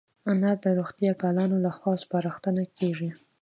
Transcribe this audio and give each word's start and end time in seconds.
انار 0.31 0.57
د 0.65 0.65
روغتیا 0.79 1.11
پالانو 1.21 1.57
له 1.65 1.71
خوا 1.77 1.93
سپارښتنه 2.03 2.63
کېږي. 2.77 3.09